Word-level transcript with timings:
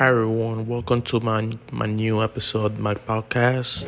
Hi 0.00 0.08
everyone, 0.08 0.66
welcome 0.66 1.02
to 1.12 1.20
my 1.20 1.50
my 1.72 1.84
new 1.84 2.22
episode, 2.22 2.78
my 2.78 2.94
podcast. 2.94 3.86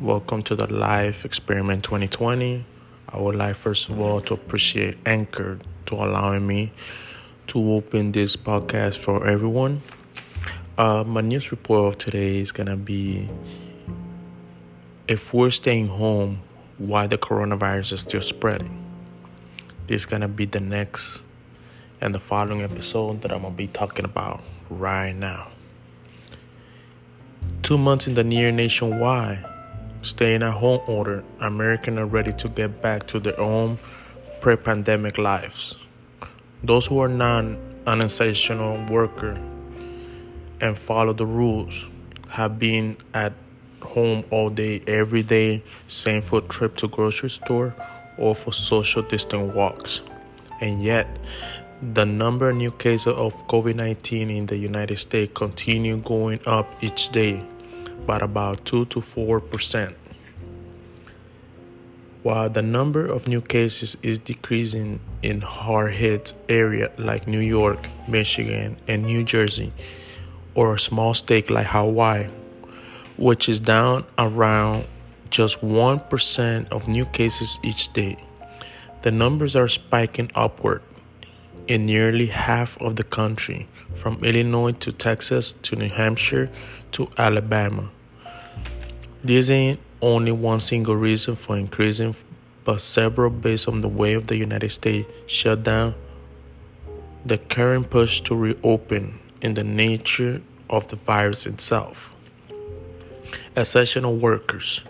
Welcome 0.00 0.44
to 0.44 0.54
the 0.54 0.72
Life 0.72 1.24
Experiment 1.24 1.82
2020. 1.82 2.64
I 3.08 3.18
would 3.18 3.34
like 3.34 3.56
first 3.56 3.88
of 3.88 3.98
all 4.00 4.20
to 4.20 4.34
appreciate 4.34 4.98
Anchor 5.04 5.58
to 5.86 5.94
allowing 5.96 6.46
me 6.46 6.70
to 7.48 7.58
open 7.72 8.12
this 8.12 8.36
podcast 8.36 8.98
for 8.98 9.26
everyone. 9.26 9.82
Uh, 10.78 11.02
my 11.02 11.22
news 11.22 11.50
report 11.50 11.92
of 11.92 11.98
today 11.98 12.38
is 12.38 12.52
gonna 12.52 12.76
be 12.76 13.28
if 15.08 15.34
we're 15.34 15.50
staying 15.50 15.88
home, 15.88 16.38
why 16.78 17.08
the 17.08 17.18
coronavirus 17.18 17.94
is 17.94 18.00
still 18.02 18.22
spreading. 18.22 18.78
This 19.88 20.02
is 20.02 20.06
gonna 20.06 20.28
be 20.28 20.44
the 20.44 20.60
next 20.60 21.18
and 22.00 22.14
the 22.14 22.20
following 22.20 22.62
episode 22.62 23.22
that 23.22 23.32
I'm 23.32 23.42
gonna 23.42 23.56
be 23.56 23.66
talking 23.66 24.04
about 24.04 24.40
right 24.72 25.14
now. 25.14 25.48
Two 27.62 27.78
months 27.78 28.06
in 28.06 28.14
the 28.14 28.24
near 28.24 28.50
nationwide 28.50 29.44
staying 30.02 30.42
at 30.42 30.54
home 30.54 30.80
order, 30.86 31.22
Americans 31.40 31.98
are 31.98 32.06
ready 32.06 32.32
to 32.32 32.48
get 32.48 32.82
back 32.82 33.06
to 33.06 33.20
their 33.20 33.38
own 33.38 33.78
pre 34.40 34.56
pandemic 34.56 35.18
lives. 35.18 35.76
Those 36.64 36.86
who 36.86 36.98
are 36.98 37.08
non 37.08 37.58
an 37.86 38.00
essential 38.00 38.84
worker 38.88 39.38
and 40.60 40.78
follow 40.78 41.12
the 41.12 41.26
rules 41.26 41.86
have 42.28 42.58
been 42.58 42.96
at 43.12 43.32
home 43.82 44.24
all 44.30 44.48
day, 44.48 44.82
every 44.86 45.22
day, 45.22 45.62
same 45.88 46.22
for 46.22 46.40
trip 46.40 46.76
to 46.76 46.88
grocery 46.88 47.30
store 47.30 47.74
or 48.16 48.34
for 48.34 48.52
social 48.52 49.02
distance 49.02 49.52
walks. 49.54 50.00
And 50.60 50.82
yet, 50.82 51.08
the 51.82 52.06
number 52.06 52.50
of 52.50 52.56
new 52.56 52.70
cases 52.70 53.08
of 53.08 53.34
COVID 53.48 53.74
19 53.74 54.30
in 54.30 54.46
the 54.46 54.56
United 54.56 54.98
States 54.98 55.32
continue 55.34 55.96
going 55.96 56.38
up 56.46 56.72
each 56.80 57.08
day 57.08 57.44
by 58.06 58.18
about 58.18 58.64
2 58.64 58.84
to 58.84 59.00
4 59.00 59.40
percent. 59.40 59.96
While 62.22 62.50
the 62.50 62.62
number 62.62 63.04
of 63.04 63.26
new 63.26 63.40
cases 63.40 63.96
is 64.00 64.20
decreasing 64.20 65.00
in 65.24 65.40
hard 65.40 65.94
hit 65.94 66.34
areas 66.48 66.92
like 66.98 67.26
New 67.26 67.40
York, 67.40 67.88
Michigan, 68.06 68.76
and 68.86 69.02
New 69.02 69.24
Jersey, 69.24 69.72
or 70.54 70.74
a 70.74 70.78
small 70.78 71.14
state 71.14 71.50
like 71.50 71.66
Hawaii, 71.66 72.28
which 73.16 73.48
is 73.48 73.58
down 73.58 74.04
around 74.18 74.84
just 75.30 75.60
1% 75.62 76.68
of 76.70 76.86
new 76.86 77.06
cases 77.06 77.58
each 77.64 77.92
day, 77.92 78.22
the 79.00 79.10
numbers 79.10 79.56
are 79.56 79.66
spiking 79.66 80.30
upward 80.36 80.80
in 81.68 81.86
nearly 81.86 82.26
half 82.26 82.76
of 82.80 82.96
the 82.96 83.04
country, 83.04 83.68
from 83.94 84.22
Illinois 84.24 84.72
to 84.72 84.92
Texas 84.92 85.52
to 85.52 85.76
New 85.76 85.88
Hampshire 85.88 86.50
to 86.92 87.08
Alabama. 87.16 87.90
This 89.24 89.50
ain't 89.50 89.80
only 90.00 90.32
one 90.32 90.60
single 90.60 90.96
reason 90.96 91.36
for 91.36 91.56
increasing, 91.56 92.16
but 92.64 92.80
several 92.80 93.30
based 93.30 93.68
on 93.68 93.80
the 93.80 93.88
way 93.88 94.14
of 94.14 94.26
the 94.26 94.36
United 94.36 94.70
States 94.70 95.08
shut 95.26 95.62
down 95.62 95.94
the 97.24 97.38
current 97.38 97.88
push 97.88 98.20
to 98.22 98.34
reopen 98.34 99.20
and 99.40 99.56
the 99.56 99.62
nature 99.62 100.42
of 100.68 100.88
the 100.88 100.96
virus 100.96 101.46
itself. 101.46 102.14
Essential 103.54 104.16
workers. 104.16 104.80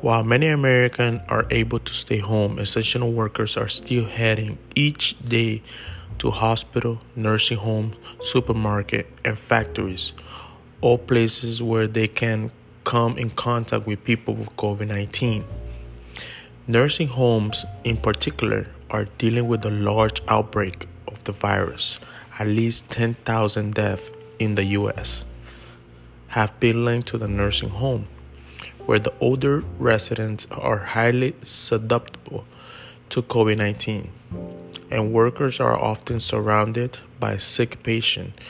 While 0.00 0.22
many 0.22 0.46
Americans 0.46 1.22
are 1.28 1.48
able 1.50 1.80
to 1.80 1.92
stay 1.92 2.18
home, 2.18 2.60
essential 2.60 3.10
workers 3.10 3.56
are 3.56 3.66
still 3.66 4.04
heading 4.04 4.56
each 4.76 5.16
day 5.28 5.60
to 6.20 6.30
hospital, 6.30 7.00
nursing 7.16 7.56
homes, 7.56 7.96
supermarket, 8.22 9.08
and 9.24 9.36
factories, 9.36 10.12
all 10.80 10.98
places 10.98 11.60
where 11.60 11.88
they 11.88 12.06
can 12.06 12.52
come 12.84 13.18
in 13.18 13.30
contact 13.30 13.88
with 13.88 14.04
people 14.04 14.34
with 14.34 14.54
COVID-19. 14.56 15.42
Nursing 16.68 17.08
homes 17.08 17.66
in 17.82 17.96
particular 17.96 18.68
are 18.90 19.06
dealing 19.18 19.48
with 19.48 19.64
a 19.64 19.70
large 19.70 20.22
outbreak 20.28 20.86
of 21.08 21.24
the 21.24 21.32
virus. 21.32 21.98
At 22.38 22.46
least 22.46 22.88
10,000 22.90 23.74
deaths 23.74 24.12
in 24.38 24.54
the 24.54 24.64
US 24.64 25.24
have 26.28 26.60
been 26.60 26.84
linked 26.84 27.08
to 27.08 27.18
the 27.18 27.26
nursing 27.26 27.70
home 27.70 28.06
where 28.88 28.98
the 28.98 29.12
older 29.20 29.62
residents 29.78 30.46
are 30.50 30.78
highly 30.78 31.34
susceptible 31.42 32.46
to 33.10 33.20
COVID 33.20 33.58
19, 33.58 34.10
and 34.90 35.12
workers 35.12 35.60
are 35.60 35.76
often 35.76 36.18
surrounded 36.18 36.98
by 37.20 37.36
sick 37.36 37.82
patients. 37.82 38.40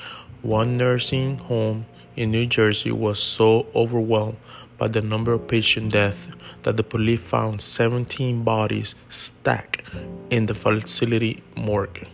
One 0.42 0.76
nursing 0.76 1.38
home 1.38 1.86
in 2.14 2.30
New 2.30 2.46
Jersey 2.46 2.92
was 2.92 3.18
so 3.18 3.66
overwhelmed 3.74 4.36
by 4.78 4.86
the 4.86 5.00
number 5.00 5.32
of 5.32 5.48
patient 5.48 5.90
deaths 5.90 6.28
that 6.62 6.76
the 6.76 6.84
police 6.84 7.18
found 7.18 7.60
17 7.60 8.44
bodies 8.44 8.94
stacked 9.08 9.82
in 10.30 10.46
the 10.46 10.54
facility 10.54 11.42
morgue. 11.56 12.06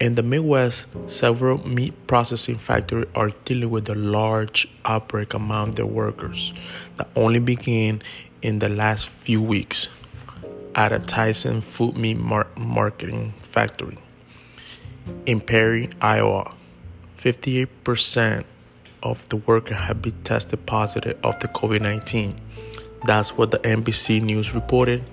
In 0.00 0.14
the 0.14 0.22
Midwest, 0.22 0.86
several 1.08 1.58
meat 1.68 1.92
processing 2.06 2.56
factories 2.56 3.10
are 3.14 3.32
dealing 3.44 3.68
with 3.68 3.86
a 3.90 3.94
large 3.94 4.66
outbreak 4.86 5.34
among 5.34 5.72
their 5.72 5.84
workers 5.84 6.54
that 6.96 7.10
only 7.16 7.38
began 7.38 8.02
in 8.40 8.60
the 8.60 8.70
last 8.70 9.10
few 9.10 9.42
weeks 9.42 9.88
at 10.74 10.90
a 10.90 11.00
Tyson 11.00 11.60
food 11.60 11.98
meat 11.98 12.16
mar- 12.16 12.46
marketing 12.56 13.34
factory 13.42 13.98
in 15.26 15.38
Perry, 15.38 15.90
Iowa. 16.00 16.54
58% 17.18 18.44
of 19.02 19.28
the 19.28 19.36
workers 19.36 19.76
have 19.76 20.00
been 20.00 20.22
tested 20.24 20.64
positive 20.64 21.18
of 21.22 21.38
the 21.40 21.48
COVID-19. 21.48 22.38
That's 23.04 23.36
what 23.36 23.50
the 23.50 23.58
NBC 23.58 24.22
News 24.22 24.54
reported. 24.54 25.04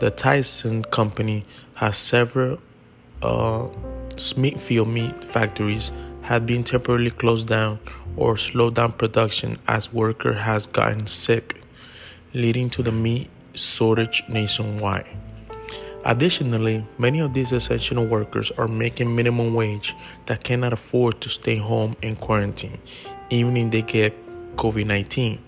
The 0.00 0.10
Tyson 0.10 0.82
company 0.82 1.44
has 1.74 1.98
several 1.98 2.58
uh, 3.22 3.68
Smithfield 4.20 4.88
meat 4.88 5.24
factories 5.24 5.90
had 6.22 6.44
been 6.44 6.64
temporarily 6.64 7.10
closed 7.10 7.46
down 7.46 7.78
or 8.16 8.36
slowed 8.36 8.74
down 8.74 8.92
production 8.92 9.58
as 9.66 9.92
worker 9.92 10.32
has 10.32 10.66
gotten 10.66 11.06
sick, 11.06 11.62
leading 12.34 12.68
to 12.70 12.82
the 12.82 12.92
meat 12.92 13.30
shortage 13.54 14.22
nationwide. 14.28 15.06
Additionally, 16.04 16.86
many 16.96 17.20
of 17.20 17.34
these 17.34 17.52
essential 17.52 18.04
workers 18.04 18.50
are 18.56 18.68
making 18.68 19.14
minimum 19.14 19.54
wage 19.54 19.94
that 20.26 20.44
cannot 20.44 20.72
afford 20.72 21.20
to 21.20 21.28
stay 21.28 21.56
home 21.56 21.96
in 22.02 22.16
quarantine, 22.16 22.78
even 23.30 23.56
if 23.56 23.70
they 23.70 23.82
get 23.82 24.14
COVID-19. 24.56 25.38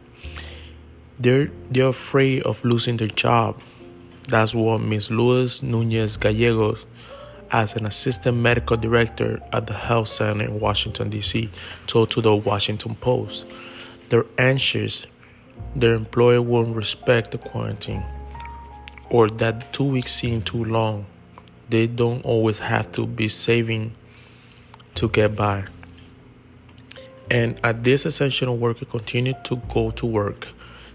They're, 1.19 1.51
they're 1.71 1.89
afraid 1.89 2.43
of 2.45 2.65
losing 2.65 2.97
their 2.97 3.09
job. 3.09 3.61
That's 4.29 4.55
what 4.55 4.81
Ms. 4.81 5.11
Luis 5.11 5.63
Nunez 5.63 6.17
Gallegos 6.17 6.87
as 7.53 7.75
an 7.77 7.87
assistant 7.87 8.37
medical 8.37 8.77
director 8.77 9.41
at 9.53 9.67
the 9.67 9.75
health 9.75 10.09
center 10.09 10.45
in 10.45 10.61
Washington, 10.61 11.11
D.C., 11.11 11.51
told 11.87 12.11
to 12.11 12.21
the 12.21 12.35
Washington 12.35 12.95
Post. 12.97 13.47
They're 14.09 14.27
anxious 14.39 15.07
their 15.75 15.95
employer 15.95 16.43
won't 16.43 16.75
respect 16.75 17.31
the 17.31 17.39
quarantine 17.39 18.05
or 19.09 19.29
that 19.29 19.73
two 19.73 19.85
weeks 19.85 20.15
seem 20.15 20.43
too 20.43 20.65
long. 20.65 21.07
They 21.69 21.87
don't 21.87 22.25
always 22.25 22.59
have 22.59 22.91
to 22.93 23.07
be 23.07 23.29
saving 23.29 23.95
to 24.97 25.09
get 25.09 25.37
by. 25.37 25.65
And 27.31 27.61
as 27.63 27.77
this 27.81 28.07
essential 28.07 28.57
worker 28.57 28.85
continue 28.85 29.35
to 29.45 29.57
go 29.73 29.91
to 29.93 30.07
work, 30.07 30.49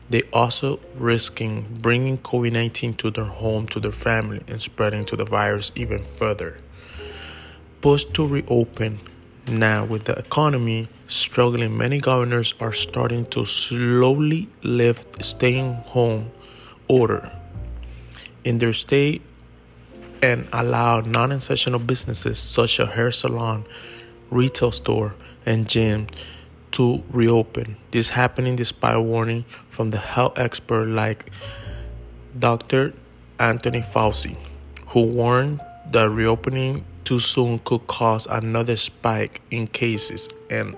they 0.10 0.24
also 0.34 0.80
risking 0.96 1.66
bringing 1.82 2.18
COVID-19 2.20 2.98
to 2.98 3.12
their 3.12 3.26
home, 3.26 3.68
to 3.68 3.80
their 3.80 3.92
family, 3.92 4.42
and 4.48 4.62
spreading 4.62 5.06
to 5.06 5.16
the 5.16 5.25
virus 5.25 5.72
even 5.75 6.04
further. 6.04 6.57
Pushed 7.81 8.13
to 8.16 8.28
reopen 8.28 9.00
now 9.48 9.86
with 9.86 10.06
the 10.06 10.18
economy 10.18 10.88
struggling, 11.07 11.78
many 11.78 12.00
governors 12.00 12.54
are 12.60 12.74
starting 12.74 13.25
to 13.28 13.46
slowly 13.46 14.50
lift 14.63 15.24
staying 15.24 15.74
home 15.74 16.31
order 16.88 17.31
in 18.44 18.60
their 18.60 18.74
state 18.74 19.22
and 20.22 20.48
allow 20.54 21.01
non-essential 21.01 21.78
businesses 21.80 22.40
such 22.40 22.80
as 22.80 22.90
hair 22.90 23.12
salon, 23.12 23.66
retail 24.31 24.72
store, 24.72 25.16
and 25.46 25.68
gym 25.68 26.08
to 26.75 27.01
reopen. 27.10 27.77
This 27.92 28.10
happening 28.10 28.57
despite 28.57 29.00
warning 29.00 29.45
from 29.69 29.92
the 29.92 29.98
health 29.98 30.33
expert 30.38 30.88
like 30.88 31.31
Dr. 32.38 32.94
Anthony 33.39 33.81
Fauci, 33.81 34.36
who 34.88 35.04
warned 35.04 35.62
that 35.92 36.10
reopening 36.10 36.83
too 37.06 37.19
soon 37.19 37.60
could 37.60 37.88
cause 37.88 38.25
another 38.25 38.75
spike 38.75 39.39
in 39.51 39.68
cases 39.68 40.27
and 40.50 40.75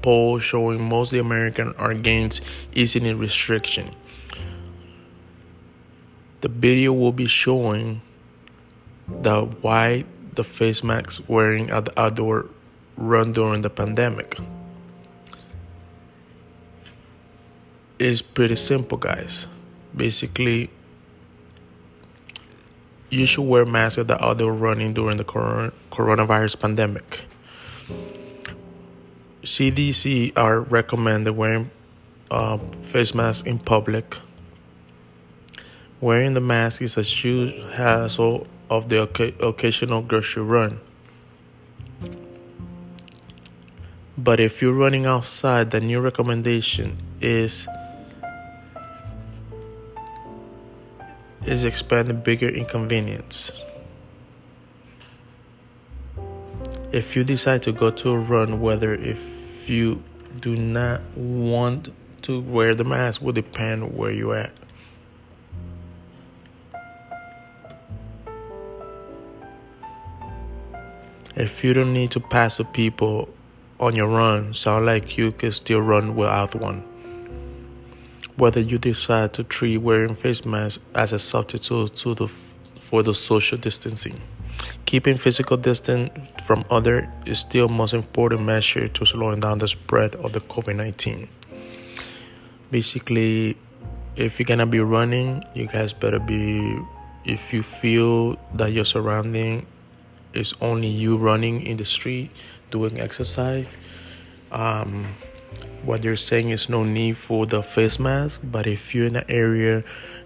polls 0.00 0.42
showing 0.42 0.82
most 0.82 1.12
Americans 1.12 1.74
are 1.76 1.90
against 1.90 2.40
easing 2.72 3.04
restriction. 3.18 3.90
The 6.40 6.48
video 6.48 6.94
will 6.94 7.12
be 7.12 7.26
showing 7.26 8.00
the 9.20 9.42
why 9.42 10.06
the 10.32 10.44
face 10.44 10.82
masks 10.82 11.20
wearing 11.28 11.68
at 11.68 11.84
the 11.84 12.00
outdoor 12.00 12.46
run 12.96 13.34
during 13.34 13.60
the 13.60 13.70
pandemic. 13.70 14.38
It's 17.98 18.20
pretty 18.20 18.56
simple, 18.56 18.98
guys. 18.98 19.46
Basically, 19.96 20.68
you 23.08 23.24
should 23.24 23.44
wear 23.44 23.64
masks 23.64 23.96
that 23.96 24.20
are 24.20 24.52
running 24.52 24.92
during 24.92 25.16
the 25.16 25.24
coronavirus 25.24 26.60
pandemic. 26.60 27.24
CDC 29.42 30.36
are 30.36 30.60
recommended 30.60 31.32
wearing 31.32 31.70
uh, 32.30 32.58
face 32.82 33.14
masks 33.14 33.46
in 33.46 33.58
public. 33.58 34.18
Wearing 35.98 36.34
the 36.34 36.42
mask 36.42 36.82
is 36.82 36.98
a 36.98 37.02
huge 37.02 37.54
hassle 37.72 38.46
of 38.68 38.90
the 38.90 39.00
occasional 39.40 40.02
grocery 40.02 40.42
run. 40.42 40.80
But 44.18 44.40
if 44.40 44.60
you're 44.60 44.74
running 44.74 45.06
outside, 45.06 45.70
the 45.70 45.80
new 45.80 46.00
recommendation 46.00 46.98
is 47.20 47.66
is 51.46 51.64
expand 51.64 52.24
bigger 52.24 52.48
inconvenience. 52.48 53.52
If 56.92 57.14
you 57.14 57.24
decide 57.24 57.62
to 57.64 57.72
go 57.72 57.90
to 57.90 58.10
a 58.10 58.18
run, 58.18 58.60
whether 58.60 58.94
if 58.94 59.68
you 59.68 60.02
do 60.40 60.56
not 60.56 61.02
want 61.16 61.92
to 62.22 62.40
wear 62.40 62.74
the 62.74 62.84
mask 62.84 63.22
will 63.22 63.32
depend 63.32 63.96
where 63.96 64.10
you're 64.10 64.36
at. 64.36 64.52
If 71.36 71.62
you 71.62 71.74
don't 71.74 71.92
need 71.92 72.10
to 72.12 72.20
pass 72.20 72.56
the 72.56 72.64
people 72.64 73.28
on 73.78 73.94
your 73.94 74.08
run, 74.08 74.54
sound 74.54 74.86
like 74.86 75.18
you 75.18 75.32
can 75.32 75.52
still 75.52 75.82
run 75.82 76.16
without 76.16 76.54
one. 76.54 76.82
Whether 78.36 78.60
you 78.60 78.78
decide 78.78 79.32
to 79.34 79.44
treat 79.44 79.78
wearing 79.78 80.14
face 80.14 80.44
masks 80.44 80.82
as 80.94 81.12
a 81.12 81.18
substitute 81.18 81.96
to 81.96 82.14
the 82.14 82.28
for 82.78 83.02
the 83.02 83.14
social 83.14 83.58
distancing. 83.58 84.20
Keeping 84.84 85.16
physical 85.16 85.56
distance 85.56 86.10
from 86.44 86.64
others 86.70 87.08
is 87.26 87.40
still 87.40 87.68
most 87.68 87.92
important 87.92 88.42
measure 88.42 88.88
to 88.88 89.04
slowing 89.04 89.40
down 89.40 89.58
the 89.58 89.66
spread 89.68 90.14
of 90.16 90.32
the 90.32 90.40
COVID-19. 90.40 91.28
Basically, 92.70 93.56
if 94.14 94.38
you're 94.38 94.46
gonna 94.46 94.66
be 94.66 94.80
running, 94.80 95.44
you 95.54 95.66
guys 95.66 95.92
better 95.92 96.20
be 96.20 96.78
if 97.24 97.52
you 97.52 97.62
feel 97.62 98.36
that 98.54 98.72
your 98.72 98.84
surrounding 98.84 99.66
is 100.32 100.54
only 100.60 100.88
you 100.88 101.16
running 101.16 101.66
in 101.66 101.76
the 101.76 101.84
street 101.84 102.30
doing 102.70 103.00
exercise. 103.00 103.66
Um, 104.52 105.06
what 105.86 106.02
they're 106.02 106.16
saying 106.16 106.50
is 106.50 106.68
no 106.68 106.82
need 106.82 107.16
for 107.16 107.46
the 107.46 107.62
face 107.62 107.98
mask, 107.98 108.40
but 108.42 108.66
if 108.66 108.94
you're 108.94 109.06
in 109.06 109.16
an 109.16 109.24
area 109.28 109.84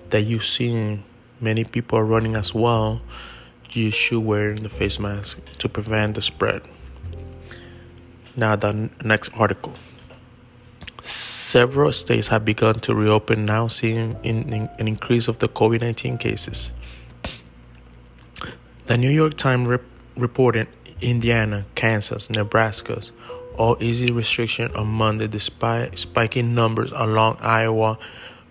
that 0.09 0.23
you 0.23 0.41
see 0.41 1.03
many 1.39 1.65
people 1.65 1.99
are 1.99 2.05
running 2.05 2.35
as 2.35 2.55
well, 2.55 3.03
you 3.71 3.91
should 3.91 4.21
wear 4.21 4.55
the 4.55 4.71
face 4.71 4.99
mask 4.99 5.39
to 5.59 5.69
prevent 5.69 6.15
the 6.15 6.23
spread. 6.23 6.63
Now, 8.35 8.57
the 8.57 8.89
next 9.05 9.29
article. 9.35 9.75
Several 11.03 11.93
states 11.93 12.29
have 12.29 12.45
begun 12.45 12.81
to 12.81 12.95
reopen, 12.95 13.45
now 13.45 13.69
seeing 13.69 14.17
in, 14.23 14.53
in, 14.53 14.71
an 14.79 14.89
increase 14.89 15.29
of 15.29 15.41
the 15.41 15.49
COVID 15.49 15.83
19 15.83 16.17
cases. 16.19 16.73
The 18.87 18.97
New 18.97 19.11
York 19.11 19.37
Times 19.37 19.69
rep- 19.69 19.83
reported 20.17 20.69
Indiana, 21.01 21.67
Kansas, 21.75 22.31
Nebraska 22.31 23.03
all 23.61 23.77
easy 23.79 24.11
restriction 24.11 24.75
on 24.75 24.87
Monday 24.87 25.27
despite 25.27 25.99
spiking 25.99 26.55
numbers 26.55 26.91
along 26.95 27.37
Iowa, 27.43 27.99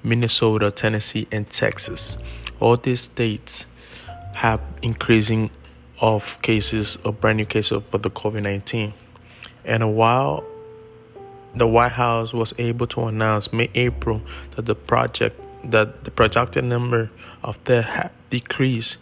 Minnesota, 0.03 0.71
Tennessee, 0.71 1.27
and 1.31 1.49
Texas. 1.49 2.15
All 2.59 2.77
these 2.77 3.01
states 3.01 3.65
have 4.35 4.61
increasing 4.83 5.49
of 5.99 6.39
cases 6.43 6.97
of 6.97 7.19
brand 7.19 7.37
new 7.37 7.45
cases 7.45 7.71
of 7.71 7.89
the 7.89 8.11
COVID-19. 8.11 8.93
And 9.65 9.95
while 9.95 10.43
the 11.55 11.65
White 11.65 11.93
House 11.93 12.31
was 12.31 12.53
able 12.59 12.85
to 12.85 13.05
announce 13.05 13.51
May-April 13.51 14.21
that 14.51 14.67
the 14.67 14.75
project 14.75 15.41
that 15.63 16.03
the 16.03 16.11
projected 16.11 16.65
number 16.65 17.09
of 17.43 17.61
deaths 17.63 17.89
had 17.89 18.11
decreased 18.29 18.99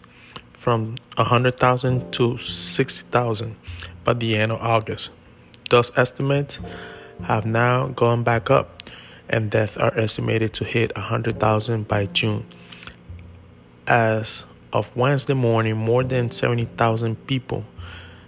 from 0.54 0.96
100,000 1.16 2.10
to 2.14 2.38
60,000 2.38 3.56
by 4.04 4.14
the 4.14 4.36
end 4.36 4.52
of 4.52 4.62
August. 4.62 5.10
Those 5.68 5.90
estimates 5.96 6.60
have 7.24 7.44
now 7.44 7.88
gone 7.88 8.22
back 8.22 8.50
up, 8.50 8.82
and 9.28 9.50
deaths 9.50 9.76
are 9.76 9.92
estimated 9.98 10.54
to 10.54 10.64
hit 10.64 10.96
100,000 10.96 11.86
by 11.86 12.06
June. 12.06 12.46
As 13.86 14.46
of 14.72 14.94
Wednesday 14.96 15.34
morning, 15.34 15.76
more 15.76 16.04
than 16.04 16.30
70,000 16.30 17.26
people 17.26 17.64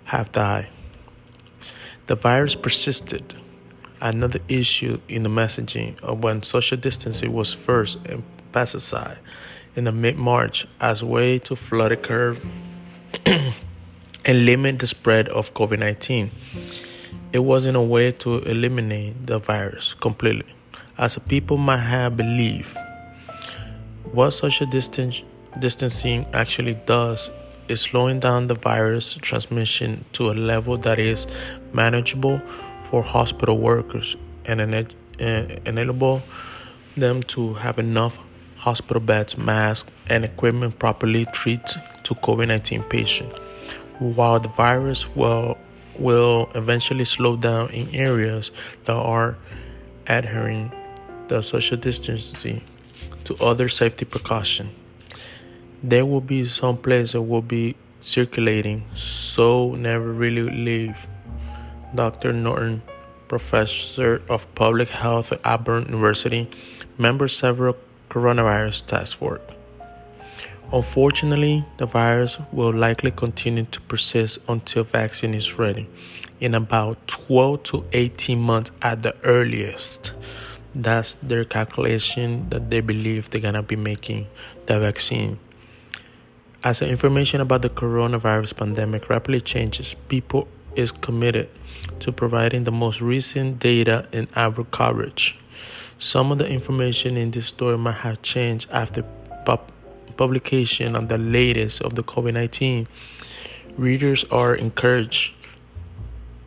have 0.04 0.32
died. 0.32 0.68
The 2.08 2.14
virus 2.14 2.54
persisted. 2.54 3.34
Another 4.02 4.40
issue 4.48 5.00
in 5.08 5.22
the 5.22 5.30
messaging 5.30 6.00
of 6.02 6.24
when 6.24 6.42
social 6.42 6.76
distancing 6.76 7.32
was 7.32 7.52
first 7.54 7.98
emphasized 8.06 9.20
in 9.76 9.84
the 9.84 9.92
mid 9.92 10.16
March 10.16 10.66
as 10.80 11.02
a 11.02 11.06
way 11.06 11.38
to 11.38 11.54
flood 11.54 11.92
the 11.92 11.96
curve 11.96 12.44
and 13.26 14.46
limit 14.46 14.78
the 14.78 14.86
spread 14.86 15.28
of 15.28 15.52
COVID 15.54 15.78
19. 15.78 16.30
It 17.32 17.44
wasn't 17.44 17.76
a 17.76 17.80
way 17.80 18.10
to 18.10 18.38
eliminate 18.40 19.26
the 19.28 19.38
virus 19.38 19.94
completely, 19.94 20.52
as 20.98 21.16
people 21.28 21.56
might 21.58 21.76
have 21.76 22.16
believed. 22.16 22.76
What 24.10 24.32
social 24.32 24.66
distancing 24.66 26.26
actually 26.32 26.74
does 26.86 27.30
is 27.68 27.82
slowing 27.82 28.18
down 28.18 28.48
the 28.48 28.54
virus 28.54 29.14
transmission 29.14 30.04
to 30.14 30.32
a 30.32 30.34
level 30.34 30.76
that 30.78 30.98
is 30.98 31.28
manageable 31.72 32.42
for 32.82 33.00
hospital 33.00 33.58
workers 33.58 34.16
and 34.46 34.60
eh, 35.20 35.56
enable 35.66 36.22
them 36.96 37.22
to 37.22 37.54
have 37.54 37.78
enough 37.78 38.18
hospital 38.56 39.00
beds, 39.00 39.38
masks, 39.38 39.88
and 40.08 40.24
equipment 40.24 40.80
properly 40.80 41.26
treat 41.26 41.64
to 42.02 42.14
COVID-19 42.16 42.90
patients. 42.90 43.38
While 44.00 44.40
the 44.40 44.48
virus 44.48 45.14
will 45.14 45.56
will 45.98 46.50
eventually 46.54 47.04
slow 47.04 47.36
down 47.36 47.70
in 47.70 47.94
areas 47.94 48.50
that 48.84 48.94
are 48.94 49.36
adhering 50.06 50.72
the 51.28 51.42
social 51.42 51.76
distancing 51.76 52.62
to 53.24 53.34
other 53.36 53.68
safety 53.68 54.04
precautions. 54.04 54.70
There 55.82 56.04
will 56.04 56.20
be 56.20 56.46
some 56.46 56.76
places 56.76 57.12
that 57.12 57.22
will 57.22 57.42
be 57.42 57.76
circulating, 58.00 58.84
so 58.94 59.74
never 59.74 60.12
really 60.12 60.42
leave. 60.42 60.96
Dr. 61.94 62.32
Norton, 62.32 62.82
professor 63.28 64.22
of 64.28 64.52
public 64.54 64.88
health 64.88 65.32
at 65.32 65.40
Auburn 65.44 65.86
University, 65.86 66.50
member 66.98 67.28
several 67.28 67.76
coronavirus 68.08 68.86
task 68.86 69.18
force. 69.18 69.40
Unfortunately, 70.72 71.64
the 71.78 71.86
virus 71.86 72.38
will 72.52 72.72
likely 72.72 73.10
continue 73.10 73.64
to 73.64 73.80
persist 73.82 74.38
until 74.48 74.84
vaccine 74.84 75.34
is 75.34 75.58
ready 75.58 75.88
in 76.38 76.54
about 76.54 77.08
12 77.08 77.62
to 77.64 77.84
18 77.92 78.38
months 78.38 78.70
at 78.80 79.02
the 79.02 79.16
earliest. 79.24 80.12
That's 80.72 81.14
their 81.14 81.44
calculation 81.44 82.48
that 82.50 82.70
they 82.70 82.80
believe 82.80 83.30
they're 83.30 83.40
gonna 83.40 83.64
be 83.64 83.74
making 83.74 84.28
the 84.66 84.78
vaccine. 84.78 85.40
As 86.62 86.78
the 86.78 86.88
information 86.88 87.40
about 87.40 87.62
the 87.62 87.70
coronavirus 87.70 88.56
pandemic 88.56 89.10
rapidly 89.10 89.40
changes, 89.40 89.96
people 90.08 90.46
is 90.76 90.92
committed 90.92 91.48
to 91.98 92.12
providing 92.12 92.62
the 92.62 92.70
most 92.70 93.00
recent 93.00 93.58
data 93.58 94.06
in 94.12 94.28
our 94.36 94.62
coverage. 94.64 95.36
Some 95.98 96.30
of 96.30 96.38
the 96.38 96.46
information 96.46 97.16
in 97.16 97.32
this 97.32 97.46
story 97.46 97.76
might 97.76 97.96
have 98.06 98.22
changed 98.22 98.70
after 98.70 99.02
pub- 99.44 99.72
publication 100.20 100.94
of 100.94 101.08
the 101.08 101.16
latest 101.16 101.80
of 101.80 101.94
the 101.94 102.02
COVID 102.02 102.34
19. 102.34 102.86
Readers 103.78 104.22
are 104.24 104.54
encouraged 104.54 105.32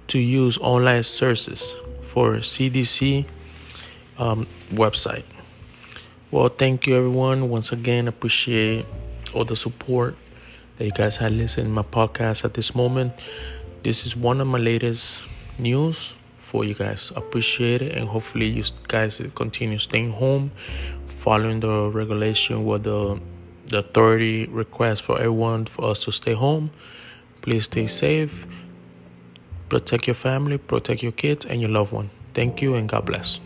to 0.05 0.19
use 0.19 0.59
online 0.59 1.01
sources 1.01 1.73
for 2.03 2.37
CDC 2.37 3.25
um, 4.19 4.45
website. 4.71 5.23
Well, 6.29 6.49
thank 6.49 6.85
you 6.85 6.95
everyone. 6.95 7.49
Once 7.49 7.71
again, 7.71 8.07
appreciate 8.07 8.85
all 9.33 9.43
the 9.43 9.55
support 9.55 10.15
that 10.77 10.85
you 10.85 10.91
guys 10.91 11.17
had 11.17 11.31
listened 11.31 11.73
my 11.73 11.81
podcast 11.81 12.45
at 12.45 12.53
this 12.53 12.75
moment. 12.75 13.13
This 13.81 14.05
is 14.05 14.15
one 14.15 14.39
of 14.39 14.45
my 14.45 14.59
latest 14.59 15.23
news 15.57 16.13
for 16.37 16.63
you 16.63 16.75
guys. 16.75 17.11
Appreciate 17.15 17.81
it, 17.81 17.97
and 17.97 18.07
hopefully 18.07 18.45
you 18.45 18.63
guys 18.87 19.19
continue 19.33 19.79
staying 19.79 20.11
home, 20.11 20.51
following 21.07 21.59
the 21.59 21.89
regulation 21.89 22.65
what 22.65 22.83
the 22.83 23.19
the 23.67 23.79
authority 23.79 24.47
requests 24.47 24.99
for 24.99 25.17
everyone 25.17 25.65
for 25.65 25.85
us 25.85 26.03
to 26.05 26.11
stay 26.11 26.33
home. 26.33 26.71
Please 27.41 27.65
stay 27.65 27.85
safe. 27.85 28.45
Protect 29.69 30.07
your 30.07 30.15
family, 30.15 30.57
protect 30.57 31.01
your 31.01 31.11
kids 31.11 31.45
and 31.45 31.61
your 31.61 31.69
loved 31.69 31.91
one. 31.91 32.09
Thank 32.33 32.61
you 32.61 32.75
and 32.75 32.87
God 32.87 33.05
bless. 33.05 33.39